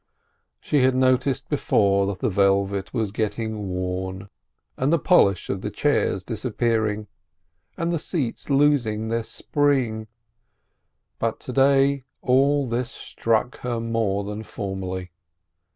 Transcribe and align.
She 0.59 0.81
had 0.81 0.95
noticed 0.95 1.47
before 1.47 2.07
that 2.07 2.21
the 2.21 2.29
velvet 2.31 2.91
was 2.91 3.11
getting 3.11 3.67
worn, 3.69 4.29
and 4.75 4.91
the 4.91 4.97
polish 4.97 5.47
of 5.47 5.61
the 5.61 5.69
chairs 5.69 6.23
disappearing, 6.23 7.05
and 7.77 7.91
the 7.93 7.99
seats 7.99 8.49
losing 8.49 9.09
their 9.09 9.21
spring, 9.21 10.07
but 11.19 11.39
to 11.41 11.53
day 11.53 12.03
all 12.23 12.65
this 12.65 12.89
struck 12.89 13.59
her 13.59 13.79
more 13.79 14.23
than 14.23 14.41
formerly. 14.41 15.11